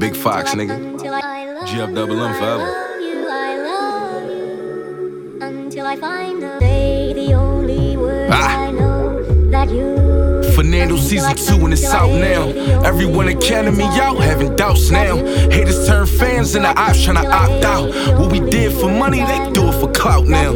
Big 0.00 0.16
Foxx, 0.16 0.54
nigga. 0.54 0.74
Until 0.74 1.12
I 1.12 1.20
GF 1.66 1.94
double 1.94 2.18
M 2.20 2.32
forever. 2.34 2.62
I 2.62 2.68
love 2.68 3.00
you, 3.02 3.28
I 3.28 3.56
love 3.58 4.30
you. 4.30 5.38
Until 5.42 5.86
I 5.86 5.96
find 5.96 6.42
the 6.42 6.56
day, 6.58 7.12
the 7.12 7.34
only 7.34 7.98
words 7.98 8.32
Ah. 8.34 8.60
I 8.60 8.70
know 8.70 9.22
that 9.50 9.68
you. 9.70 10.42
Fernando 10.54 10.96
season 10.96 11.36
two 11.36 11.62
and 11.64 11.72
it's 11.74 11.84
out 11.84 12.10
now. 12.10 12.48
Everyone 12.82 13.28
academy 13.28 13.84
out, 13.84 14.16
having 14.22 14.56
doubts 14.56 14.90
now. 14.90 15.16
Haters 15.50 15.86
turn 15.86 16.06
fans 16.06 16.54
and 16.54 16.64
the 16.64 16.70
ops 16.80 17.06
tryna 17.06 17.30
opt 17.30 17.64
out. 17.64 18.18
What 18.18 18.32
we 18.32 18.40
did 18.40 18.72
for 18.72 18.88
money, 18.88 19.20
they 19.20 19.50
do 19.52 19.68
it 19.68 19.74
for 19.80 19.90
clout 19.92 20.26
now. 20.26 20.50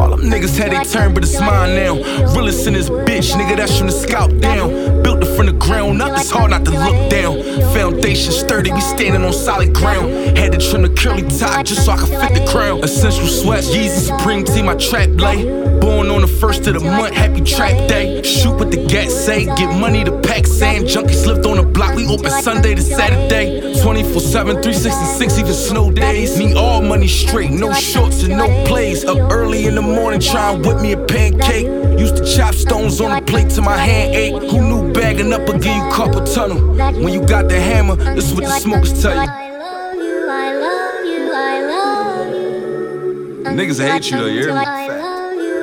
All 0.00 0.10
them 0.16 0.22
niggas 0.32 0.56
had 0.56 0.72
they 0.72 0.82
turn, 0.84 1.12
but 1.12 1.24
it's 1.24 1.38
mine 1.38 1.74
now. 1.76 1.94
Realest 2.34 2.66
in 2.66 2.72
this 2.72 2.88
bitch, 2.88 3.11
nigga, 3.30 3.56
that's 3.56 3.78
from 3.78 3.86
the 3.86 3.92
scalp 3.92 4.36
down. 4.40 5.02
Built 5.02 5.22
it 5.22 5.36
from 5.36 5.46
the 5.46 5.52
ground 5.52 6.02
up, 6.02 6.18
it's 6.18 6.30
hard 6.30 6.50
not 6.50 6.64
to 6.64 6.72
look 6.72 7.10
down. 7.10 7.42
Foundation 7.72 8.32
sturdy, 8.32 8.72
we 8.72 8.80
standing 8.80 9.24
on 9.24 9.32
solid 9.32 9.72
ground. 9.72 10.36
Had 10.36 10.52
to 10.52 10.58
trim 10.58 10.82
the 10.82 10.90
curly 10.90 11.22
top 11.38 11.64
just 11.64 11.84
so 11.84 11.92
I 11.92 11.96
could 11.96 12.08
fit 12.08 12.34
the 12.34 12.50
crown. 12.50 12.82
Essential 12.82 13.26
sweats, 13.26 13.68
Yeezy 13.68 14.00
Supreme 14.10 14.44
Team, 14.44 14.66
my 14.66 14.74
trap 14.74 15.08
lay. 15.10 15.44
Born 15.80 16.10
on 16.10 16.20
the 16.20 16.26
first 16.26 16.66
of 16.66 16.74
the 16.74 16.80
month, 16.80 17.14
happy 17.14 17.40
trap 17.40 17.88
day. 17.88 18.22
Shoot 18.22 18.56
what 18.56 18.70
the 18.70 18.86
gat 18.86 19.10
say, 19.10 19.46
get 19.46 19.78
money 19.78 20.04
to 20.04 20.12
pack 20.20 20.46
sand. 20.46 20.86
Junkies 20.86 21.26
lived 21.26 21.46
on 21.46 21.56
the 21.56 21.62
block, 21.62 21.94
we 21.96 22.06
open 22.06 22.30
Sunday 22.30 22.74
to 22.74 22.82
Saturday. 22.82 23.80
24 23.82 24.20
7, 24.20 24.62
366, 24.62 25.38
even 25.38 25.52
snow 25.52 25.90
days. 25.90 26.38
Need 26.38 26.56
all 26.56 26.82
money 26.82 27.08
straight, 27.08 27.50
no 27.50 27.72
shorts 27.72 28.22
and 28.22 28.36
no 28.36 28.46
plays. 28.66 29.04
Up 29.04 29.18
early 29.30 29.66
in 29.66 29.74
the 29.74 29.82
morning, 29.82 30.20
try 30.20 30.52
and 30.52 30.64
whip 30.64 30.80
me 30.80 30.92
a 30.92 30.96
pancake. 30.96 31.66
Used 31.98 32.16
to 32.16 32.24
chop 32.36 32.54
stones 32.54 33.00
on 33.00 33.11
the 33.20 33.26
plate 33.26 33.50
till 33.50 33.62
my 33.64 33.76
hand 33.76 34.14
ache. 34.14 34.50
Who 34.50 34.60
knew 34.62 34.92
bagging 34.92 35.32
up 35.32 35.46
would 35.48 35.62
give 35.62 35.74
you 35.74 35.82
carpal 35.92 36.24
tunnel? 36.34 36.58
When 37.02 37.12
you 37.12 37.24
got 37.26 37.48
the 37.48 37.60
hammer, 37.60 37.96
this 37.96 38.26
is 38.28 38.34
what 38.34 38.44
the 38.44 38.50
smokers 38.50 39.00
tell 39.02 39.14
you. 39.14 39.20
I 39.20 39.50
love 39.58 39.94
you, 39.96 40.28
I 40.30 40.52
love 40.66 41.04
you, 41.06 41.32
I 41.32 41.60
love 41.74 42.28
you. 42.34 43.44
Niggas 43.58 43.80
hate 43.86 44.10
you 44.10 44.16
though, 44.18 44.26
you 44.26 44.40
hear 44.40 44.54
me? 44.54 44.64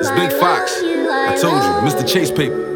It's 0.00 0.10
Big 0.12 0.32
Foxx. 0.32 0.80
I 0.82 1.36
told 1.40 1.62
you, 1.62 1.70
Mr. 1.90 2.02
Chasepaper. 2.08 2.68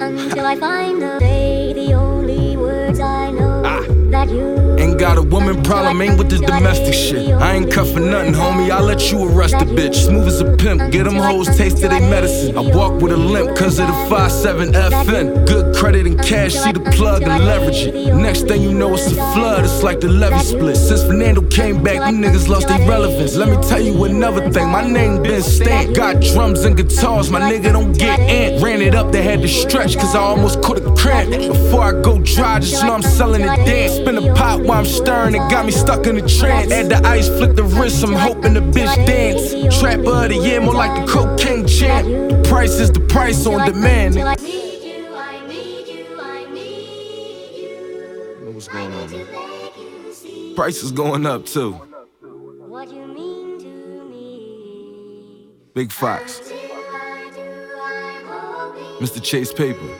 Until 0.00 0.46
I 0.46 0.54
find 0.56 1.02
the 1.02 1.18
day, 1.18 1.72
the 1.72 1.94
only 1.94 2.56
words 2.56 3.00
I 3.00 3.30
know 3.32 3.62
Ah. 3.64 3.82
that 4.10 4.28
you. 4.30 4.76
Ain't 4.78 4.98
got 4.98 5.18
problem, 5.54 6.00
ain't 6.02 6.18
with 6.18 6.30
this 6.30 6.40
domestic 6.40 6.94
shit. 6.94 7.30
I 7.32 7.54
ain't 7.54 7.72
cut 7.72 7.86
for 7.88 8.00
nothing, 8.00 8.34
homie. 8.34 8.70
I'll 8.70 8.84
let 8.84 9.10
you 9.10 9.28
arrest 9.28 9.54
a 9.54 9.66
bitch. 9.66 9.94
Smooth 10.06 10.28
as 10.28 10.40
a 10.40 10.56
pimp, 10.56 10.92
get 10.92 11.04
them 11.04 11.16
hoes 11.16 11.48
taste 11.56 11.82
of 11.82 11.90
they 11.90 12.00
medicine. 12.00 12.56
I 12.56 12.60
walk 12.60 13.00
with 13.00 13.12
a 13.12 13.16
limp, 13.16 13.56
cause 13.56 13.78
of 13.78 13.86
the 13.86 13.92
5'7 13.92 14.72
FN. 14.72 15.46
Good 15.46 15.76
credit 15.76 16.06
and 16.06 16.20
cash, 16.22 16.54
see 16.54 16.72
the 16.72 16.80
plug 16.80 17.22
and 17.22 17.44
leverage 17.44 17.86
it. 17.86 18.14
Next 18.14 18.48
thing 18.48 18.62
you 18.62 18.72
know, 18.72 18.94
it's 18.94 19.06
a 19.06 19.14
flood, 19.32 19.64
it's 19.64 19.82
like 19.82 20.00
the 20.00 20.08
levee 20.08 20.38
split. 20.40 20.76
Since 20.76 21.04
Fernando 21.04 21.42
came 21.42 21.82
back, 21.82 21.98
them 22.00 22.20
niggas 22.22 22.48
lost 22.48 22.68
their 22.68 22.86
relevance. 22.88 23.36
Let 23.36 23.48
me 23.48 23.56
tell 23.68 23.80
you 23.80 24.04
another 24.04 24.50
thing, 24.50 24.68
my 24.68 24.86
name 24.86 25.22
been 25.22 25.42
stamped. 25.42 25.94
Got 25.94 26.20
drums 26.20 26.64
and 26.64 26.76
guitars, 26.76 27.30
my 27.30 27.40
nigga 27.40 27.72
don't 27.72 27.92
get 27.92 28.18
ant. 28.20 28.62
Ran 28.62 28.82
it 28.82 28.94
up, 28.94 29.12
they 29.12 29.22
had 29.22 29.42
to 29.42 29.48
stretch, 29.48 29.96
cause 29.96 30.14
I 30.14 30.20
almost 30.20 30.62
caught 30.62 30.78
a 30.78 30.94
cramp. 30.94 31.30
Before 31.30 31.82
I 31.82 31.92
go 32.02 32.18
dry, 32.18 32.58
just 32.58 32.82
know 32.84 32.94
I'm 32.94 33.02
selling 33.02 33.42
it 33.42 33.66
dance. 33.66 33.94
Spin 33.94 34.16
a 34.18 34.34
pot 34.34 34.60
while 34.60 34.78
I'm 34.78 34.86
stirring, 34.86 35.34
it 35.38 35.50
got 35.50 35.64
me 35.64 35.72
stuck 35.72 36.06
in 36.06 36.16
a 36.16 36.28
trance. 36.28 36.72
Add 36.72 36.88
the 36.88 37.06
ice, 37.06 37.28
flick 37.28 37.54
the 37.54 37.64
wrist, 37.64 38.02
I'm 38.04 38.12
hoping 38.12 38.54
the 38.54 38.60
bitch 38.60 38.94
dance. 39.06 39.78
Trapper 39.78 40.24
of 40.24 40.28
the 40.28 40.36
year, 40.36 40.60
more 40.60 40.74
like 40.74 41.06
the 41.06 41.12
cocaine 41.12 41.66
champ. 41.66 42.06
The 42.06 42.42
price 42.48 42.78
is 42.80 42.90
the 42.90 43.00
price 43.00 43.46
on 43.46 43.64
demand. 43.66 44.14
Till 44.14 44.26
I 44.26 44.36
nigga. 44.36 44.42
need 44.42 44.82
you, 44.84 45.14
I 45.14 45.46
need 45.46 45.88
you, 45.88 46.20
I 46.20 46.50
need 46.52 47.56
you. 47.56 48.52
What's 48.52 48.68
going 48.68 48.92
on, 48.92 49.10
man? 49.10 49.26
Make 49.26 49.76
you 49.76 50.12
see 50.12 50.54
Price 50.56 50.82
is 50.82 50.92
going 50.92 51.26
up 51.26 51.46
too. 51.46 51.72
what 51.72 52.90
you 52.90 53.06
mean 53.06 53.58
to 53.60 54.04
me. 54.10 55.50
Big 55.74 55.92
Foxx, 55.92 56.40
I 56.50 57.30
do, 57.34 57.42
I'm 57.80 59.02
Mr. 59.02 59.20
Chasepaper, 59.20 59.90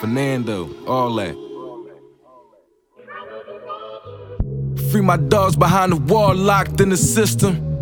Fernando, 0.00 0.68
all 0.86 1.14
that. 1.14 1.43
Free 4.94 5.00
my 5.00 5.16
dogs 5.16 5.56
behind 5.56 5.90
the 5.90 5.96
wall, 5.96 6.36
locked 6.36 6.80
in 6.80 6.90
the 6.90 6.96
system. 6.96 7.73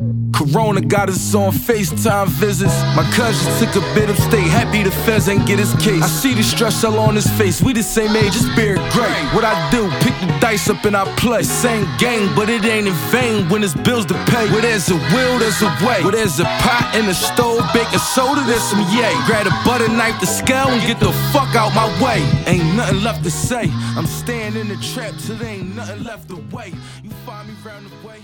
Corona 0.43 0.81
got 0.81 1.09
us 1.09 1.35
on 1.35 1.53
FaceTime 1.53 2.27
visits. 2.27 2.75
My 2.97 3.09
cousin 3.15 3.47
took 3.61 3.77
a 3.77 3.95
bit 3.95 4.11
of 4.11 4.19
state, 4.19 4.49
happy 4.51 4.83
the 4.83 4.91
feds 4.91 5.29
ain't 5.29 5.47
get 5.47 5.59
his 5.59 5.73
case. 5.75 6.03
I 6.03 6.09
see 6.09 6.35
the 6.35 6.43
stress 6.43 6.83
all 6.83 6.99
on 6.99 7.15
his 7.15 7.31
face, 7.39 7.63
we 7.63 7.73
the 7.73 7.83
same 7.83 8.17
age, 8.17 8.35
it's 8.35 8.49
beard 8.57 8.79
gray. 8.91 9.15
What 9.35 9.45
I 9.45 9.55
do, 9.71 9.89
pick 10.01 10.19
the 10.21 10.27
dice 10.41 10.69
up 10.69 10.85
and 10.85 10.97
I 10.97 11.05
play. 11.17 11.45
Same 11.45 11.87
game, 11.99 12.35
but 12.35 12.49
it 12.49 12.65
ain't 12.65 12.89
in 12.89 12.95
vain 13.11 13.49
when 13.51 13.63
it's 13.63 13.75
bills 13.75 14.07
to 14.07 14.15
pay. 14.27 14.51
Where 14.51 14.63
there's 14.63 14.89
a 14.91 14.97
will, 15.15 15.39
there's 15.39 15.63
a 15.63 15.71
way. 15.87 16.03
Where 16.03 16.13
there's 16.13 16.41
a 16.41 16.45
pot 16.45 16.93
in 16.99 17.07
the 17.07 17.15
stove, 17.15 17.63
baking 17.73 18.01
soda, 18.01 18.43
there's 18.45 18.63
some 18.63 18.83
yay. 18.91 19.15
Grab 19.27 19.47
a 19.47 19.51
butter 19.65 19.89
knife, 19.89 20.19
the 20.19 20.27
scale, 20.27 20.69
and 20.69 20.83
get 20.83 20.99
the 20.99 21.13
fuck 21.33 21.55
out 21.55 21.73
my 21.75 21.87
way. 22.03 22.19
Ain't 22.47 22.75
nothing 22.75 23.03
left 23.03 23.23
to 23.25 23.31
say. 23.31 23.71
I'm 23.97 24.07
staying 24.07 24.57
in 24.57 24.69
the 24.69 24.77
trap 24.77 25.15
till 25.25 25.37
there 25.37 25.49
ain't 25.49 25.77
nothing 25.77 26.03
left 26.03 26.29
to 26.31 26.37
wait. 26.51 26.75
You 27.03 27.11
find 27.27 27.49
me 27.49 27.55
round 27.65 27.87
the 27.87 28.07
way. 28.07 28.23